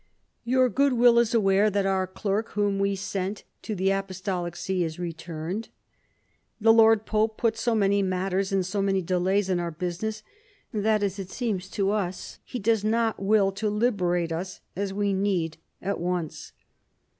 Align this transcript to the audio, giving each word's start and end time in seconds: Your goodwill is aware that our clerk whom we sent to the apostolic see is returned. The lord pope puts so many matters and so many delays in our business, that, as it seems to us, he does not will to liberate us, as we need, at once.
Your 0.45 0.67
goodwill 0.67 1.19
is 1.19 1.35
aware 1.35 1.69
that 1.69 1.85
our 1.85 2.07
clerk 2.07 2.53
whom 2.53 2.79
we 2.79 2.95
sent 2.95 3.43
to 3.61 3.75
the 3.75 3.91
apostolic 3.91 4.55
see 4.55 4.83
is 4.83 4.97
returned. 4.97 5.69
The 6.59 6.73
lord 6.73 7.05
pope 7.05 7.37
puts 7.37 7.61
so 7.61 7.75
many 7.75 8.01
matters 8.01 8.51
and 8.51 8.65
so 8.65 8.81
many 8.81 9.03
delays 9.03 9.47
in 9.47 9.59
our 9.59 9.69
business, 9.69 10.23
that, 10.73 11.03
as 11.03 11.19
it 11.19 11.29
seems 11.29 11.69
to 11.77 11.91
us, 11.91 12.39
he 12.43 12.57
does 12.57 12.83
not 12.83 13.21
will 13.21 13.51
to 13.51 13.69
liberate 13.69 14.31
us, 14.31 14.59
as 14.75 14.91
we 14.91 15.13
need, 15.13 15.57
at 15.83 15.99
once. 15.99 16.51